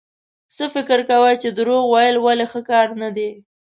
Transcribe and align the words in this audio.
څه 0.55 0.65
فکر 0.75 0.99
کوئ 1.09 1.35
چې 1.41 1.49
دروغ 1.57 1.83
ويل 1.93 2.15
ولې 2.21 2.45
ښه 2.51 2.61
کار 2.69 2.87
نه 3.01 3.09
دی؟ 3.15 3.29